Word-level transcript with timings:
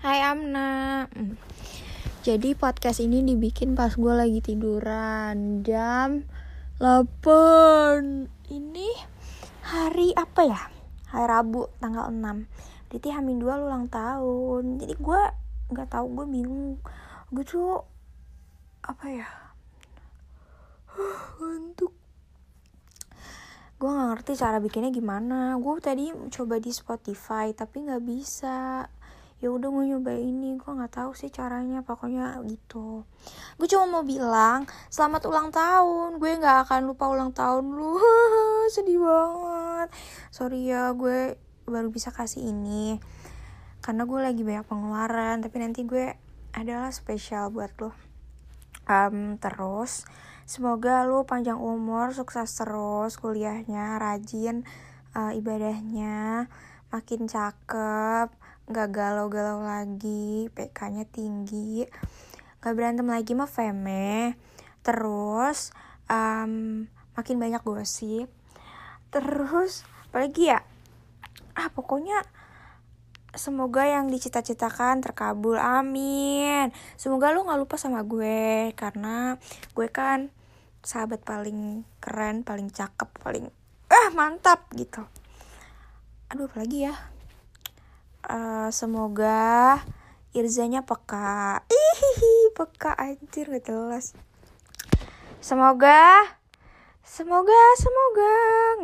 Hai 0.00 0.24
Amna. 0.24 1.04
Hmm. 1.12 1.36
Jadi 2.24 2.56
podcast 2.56 3.04
ini 3.04 3.20
dibikin 3.20 3.76
pas 3.76 3.92
gue 3.92 4.08
lagi 4.08 4.40
tiduran. 4.40 5.60
Jam 5.60 6.24
8 6.80 8.48
Ini 8.48 8.88
hari 9.60 10.16
apa 10.16 10.40
ya? 10.48 10.72
Hari 11.12 11.26
Rabu 11.28 11.68
tanggal 11.84 12.08
6 12.08 12.16
Jadi 12.96 13.12
Hamin 13.12 13.44
2 13.44 13.60
lu 13.60 13.68
ulang 13.68 13.92
tahun. 13.92 14.80
Jadi 14.80 14.96
gue 14.96 15.20
gak 15.76 15.92
tahu 15.92 16.06
gue 16.16 16.26
bingung. 16.32 16.80
Gue 17.28 17.44
tuh 17.44 17.84
Apa 18.80 19.04
ya? 19.04 19.28
Ngantuk. 21.44 21.92
Gue 23.76 23.90
nggak 23.92 24.08
ngerti 24.16 24.32
cara 24.32 24.64
bikinnya 24.64 24.96
gimana. 24.96 25.60
Gue 25.60 25.76
tadi 25.84 26.08
coba 26.32 26.56
di 26.56 26.72
Spotify 26.72 27.52
tapi 27.52 27.84
nggak 27.84 28.00
bisa 28.00 28.88
ya 29.40 29.48
udah 29.48 29.72
gue 29.72 29.84
nyoba 29.96 30.12
ini 30.16 30.60
gue 30.60 30.70
nggak 30.70 31.00
tahu 31.00 31.16
sih 31.16 31.32
caranya 31.32 31.80
pokoknya 31.80 32.40
gitu. 32.44 33.08
Gue 33.56 33.66
cuma 33.68 33.88
mau 33.88 34.04
bilang 34.04 34.68
selamat 34.92 35.26
ulang 35.26 35.48
tahun. 35.48 36.20
Gue 36.20 36.36
nggak 36.36 36.68
akan 36.68 36.80
lupa 36.88 37.08
ulang 37.08 37.32
tahun 37.32 37.64
lu. 37.72 37.96
Sedih 38.74 39.00
banget. 39.00 39.88
Sorry 40.28 40.68
ya 40.68 40.92
gue 40.92 41.40
baru 41.64 41.88
bisa 41.88 42.12
kasih 42.12 42.52
ini. 42.52 43.00
Karena 43.80 44.04
gue 44.04 44.20
lagi 44.20 44.44
banyak 44.44 44.68
pengeluaran 44.68 45.40
tapi 45.40 45.56
nanti 45.58 45.88
gue 45.88 46.12
adalah 46.52 46.92
spesial 46.92 47.48
buat 47.48 47.72
lo 47.80 48.10
um, 48.90 49.38
terus 49.38 50.04
semoga 50.44 51.06
lu 51.06 51.22
panjang 51.22 51.58
umur 51.58 52.10
sukses 52.10 52.50
terus 52.58 53.14
kuliahnya 53.22 54.02
rajin 54.02 54.66
uh, 55.14 55.30
ibadahnya 55.30 56.50
makin 56.90 57.30
cakep 57.30 58.34
nggak 58.70 58.88
galau-galau 58.94 59.66
lagi 59.66 60.46
PK-nya 60.54 61.02
tinggi. 61.10 61.82
Nggak 62.62 62.74
berantem 62.78 63.08
lagi 63.10 63.34
sama 63.34 63.46
Feme. 63.50 64.38
Terus 64.86 65.74
um, 66.06 66.86
makin 67.18 67.36
banyak 67.42 67.66
gosip. 67.66 68.30
Terus 69.10 69.82
apalagi 70.06 70.54
ya? 70.54 70.62
Ah 71.58 71.66
pokoknya 71.74 72.22
semoga 73.34 73.90
yang 73.90 74.06
dicita-citakan 74.06 75.02
terkabul 75.02 75.58
amin. 75.58 76.70
Semoga 76.94 77.34
lu 77.34 77.42
nggak 77.42 77.58
lupa 77.58 77.74
sama 77.74 78.06
gue 78.06 78.70
karena 78.78 79.34
gue 79.74 79.88
kan 79.90 80.30
sahabat 80.80 81.26
paling 81.26 81.82
keren 81.98 82.46
paling 82.46 82.70
cakep 82.70 83.10
paling 83.18 83.50
ah 83.90 84.08
mantap 84.14 84.70
gitu. 84.78 85.02
Aduh 86.30 86.46
apalagi 86.46 86.86
ya 86.86 86.94
uh, 88.26 88.68
semoga 88.74 89.80
Irzanya 90.30 90.86
peka. 90.86 91.62
Ihihi, 91.66 92.54
peka 92.54 92.94
anjir 92.94 93.50
gak 93.50 93.66
jelas. 93.66 94.14
Semoga 95.42 96.22
semoga 97.02 97.60
semoga. 97.80 98.34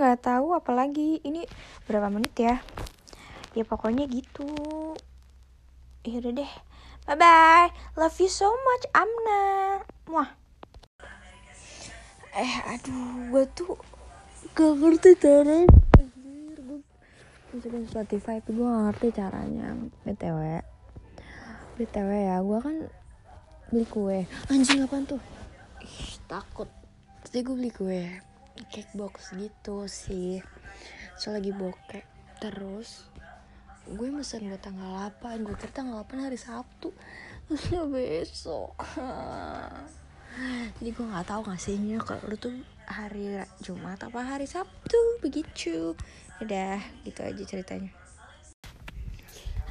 Nggak 0.01 0.19
tahu 0.25 0.56
apalagi. 0.56 1.23
Ini 1.23 1.47
berapa 1.87 2.11
menit 2.11 2.34
ya? 2.34 2.59
Ya 3.55 3.62
pokoknya 3.62 4.11
gitu. 4.11 4.48
Ya 6.03 6.19
udah 6.19 6.33
deh. 6.34 6.53
Bye 7.06 7.15
bye 7.15 7.71
love 7.95 8.19
you 8.19 8.27
so 8.27 8.50
much 8.50 8.84
Amna. 8.91 9.43
Muah 10.11 10.47
eh 12.37 12.55
aduh 12.69 13.33
gue 13.33 13.45
tuh 13.56 13.81
gak 14.53 14.77
ngerti 14.77 15.17
gue 15.17 15.65
masukin 17.55 17.87
Spotify 17.87 18.43
tapi 18.43 18.57
gue 18.57 18.67
gak 18.67 18.85
ngerti 18.91 19.07
caranya. 19.15 19.69
Btw 20.03 20.63
btw 21.77 22.09
ya 22.09 22.41
gue 22.41 22.59
kan 22.65 22.77
beli 23.69 23.85
kue. 23.85 24.25
Anjing 24.49 24.81
apaan 24.81 25.05
tuh? 25.05 25.21
Ih 25.85 26.17
takut. 26.25 26.73
Tadi 27.21 27.45
gue 27.45 27.53
beli 27.53 27.69
kue. 27.69 28.03
Cake 28.73 28.97
box 28.97 29.37
gitu 29.37 29.85
sih. 29.85 30.41
So 31.21 31.37
lagi 31.37 31.53
bokeh 31.53 32.05
terus 32.41 33.09
gue 33.87 34.09
mesen 34.11 34.51
buat 34.51 34.61
tanggal 34.65 35.12
8 35.21 35.47
gue 35.47 35.55
kira 35.61 35.73
tanggal 35.73 36.01
8 36.01 36.25
hari 36.27 36.41
Sabtu. 36.41 36.97
Besok 37.93 38.75
jadi 40.76 40.92
gue 40.92 41.06
nggak 41.09 41.28
tahu 41.32 41.41
ngasihnya 41.48 41.97
kalau 42.04 42.20
lu 42.28 42.37
tuh 42.37 42.53
hari 42.84 43.41
Jumat 43.64 43.97
apa 44.04 44.20
hari 44.20 44.44
Sabtu 44.44 45.25
begitu. 45.25 45.97
Udah 46.44 46.76
gitu 47.00 47.20
aja 47.25 47.42
ceritanya. 47.48 47.88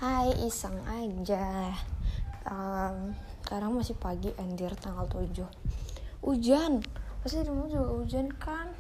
Hai 0.02 0.34
iseng 0.50 0.82
aja. 0.90 1.72
Um, 2.50 3.14
sekarang 3.46 3.78
masih 3.78 3.94
pagi 4.02 4.34
anjir 4.42 4.74
tanggal 4.82 5.06
7 5.06 5.46
hujan. 6.26 6.82
Pasti 7.22 7.42
di 7.42 7.54
rumah 7.54 7.70
juga 7.70 7.90
hujan 8.02 8.28
kan? 8.42 8.74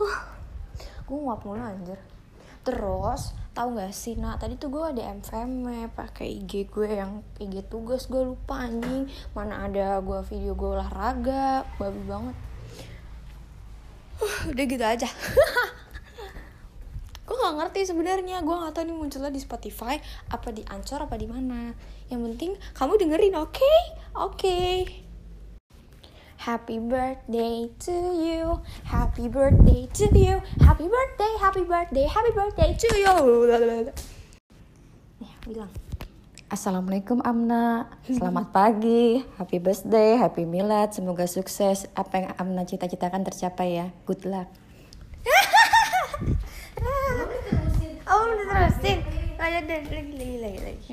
Huh, 0.00 0.18
gue 1.04 1.18
nguap 1.20 1.44
mulu 1.44 1.60
anjir. 1.60 2.00
Terus 2.64 3.36
tahu 3.58 3.74
nggak 3.74 3.90
sih 3.90 4.14
nah 4.14 4.38
tadi 4.38 4.54
tuh 4.54 4.70
gue 4.70 4.86
ada 4.86 5.02
MVM 5.18 5.66
pakai 5.90 6.38
IG 6.38 6.70
gue 6.70 6.94
yang 6.94 7.26
IG 7.42 7.66
tugas 7.66 8.06
gue 8.06 8.22
lupa 8.22 8.62
anjing. 8.62 9.10
Mana 9.34 9.66
ada 9.66 9.98
gue 9.98 10.22
video 10.30 10.54
gue 10.54 10.78
olahraga 10.78 11.66
babi 11.74 12.02
banget. 12.06 12.36
Uh, 14.22 14.54
udah 14.54 14.64
gitu 14.66 14.84
aja. 14.86 15.08
Gue 17.28 17.36
nggak 17.36 17.54
ngerti 17.60 17.92
sebenarnya 17.92 18.40
gue 18.40 18.56
nggak 18.56 18.72
tahu 18.72 18.88
ini 18.88 18.94
munculnya 18.96 19.28
di 19.28 19.36
Spotify 19.36 20.00
apa 20.32 20.48
di 20.48 20.64
Anchor 20.64 21.04
apa 21.04 21.14
di 21.14 21.28
mana. 21.28 21.76
Yang 22.08 22.20
penting 22.24 22.50
kamu 22.72 22.92
dengerin 22.98 23.36
oke? 23.36 23.52
Okay? 23.52 23.78
oke. 24.16 24.34
okay. 24.34 25.07
Happy 26.38 26.78
birthday 26.78 27.66
to 27.82 28.14
you, 28.14 28.62
happy 28.86 29.26
birthday 29.26 29.90
to 29.90 30.06
you, 30.14 30.38
happy 30.62 30.86
birthday, 30.86 31.32
happy 31.42 31.66
birthday, 31.66 32.06
happy 32.06 32.30
birthday 32.30 32.70
to 32.78 32.88
you. 32.94 33.16
Nih, 35.18 35.34
bilang. 35.42 35.66
Assalamualaikum 36.46 37.18
Amna, 37.26 37.90
selamat 38.06 38.54
pagi, 38.54 39.18
happy 39.34 39.58
birthday, 39.58 40.14
happy 40.14 40.46
milad, 40.46 40.94
semoga 40.94 41.26
sukses. 41.26 41.90
Apa 41.98 42.22
yang 42.22 42.30
Amna 42.38 42.62
cita-citakan 42.62 43.26
tercapai 43.26 43.82
ya, 43.82 43.90
good 44.06 44.22
luck. 44.22 44.46
oh, 48.14 48.22
udah 48.30 48.46
terusin. 48.46 49.02
Ayo 49.42 49.58
deh, 49.66 49.82
lagi, 49.90 50.14
lagi, 50.14 50.36
lagi, 50.38 50.60
lagi. 50.62 50.86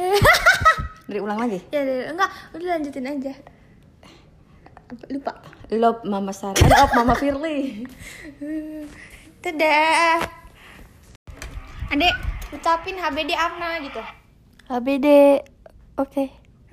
Dari 1.12 1.20
ulang 1.20 1.44
lagi. 1.44 1.60
Ya, 1.68 2.08
enggak, 2.08 2.56
udah 2.56 2.66
lanjutin 2.72 3.04
aja 3.04 3.51
lupa. 5.08 5.32
Love 5.72 6.04
mama 6.04 6.32
Sarah. 6.36 6.58
Ada 6.60 6.84
op 6.84 6.92
mama 6.92 7.14
Firly. 7.16 7.88
Dadah 9.42 10.22
adek 11.92 12.14
ucapin 12.56 12.96
HBD 12.96 13.36
Amna 13.36 13.80
gitu. 13.84 14.00
HBD 14.68 15.06
oke. 16.00 16.08
Okay. 16.08 16.28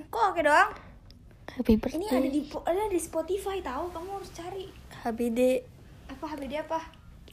kok 0.08 0.16
oke 0.16 0.36
okay 0.36 0.44
doang? 0.48 0.72
Happy 1.60 1.76
birthday. 1.76 2.00
Ini 2.00 2.08
ada 2.08 2.30
di 2.32 2.42
ada 2.48 2.84
di 2.88 3.00
Spotify 3.04 3.60
tahu 3.60 3.92
kamu 3.92 4.10
harus 4.16 4.32
cari. 4.32 4.66
HBD 5.04 5.40
apa 6.08 6.26
HBD 6.36 6.54
apa? 6.64 6.80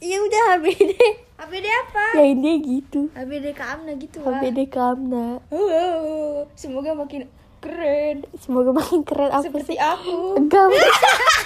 Ya 0.03 0.18
udah 0.18 0.58
HBD 0.58 0.92
HBD 1.36 1.66
apa? 1.68 2.04
Ya 2.18 2.24
ini 2.26 2.53
gitu. 2.64 3.06
HBD 3.14 3.47
ke 3.54 3.64
Amna 3.64 3.92
gitu 3.94 4.18
HBD 4.18 4.58
ke 4.66 4.78
Amna. 4.82 5.38
Oh, 5.54 6.42
semoga 6.58 6.91
makin 6.91 7.30
keren. 7.66 8.16
Semoga 8.38 8.71
makin 8.71 9.03
keren. 9.03 9.31
Apa 9.34 9.43
seperti 9.43 9.75
sih? 9.75 9.78
aku. 9.82 10.38
Enggak 10.38 10.71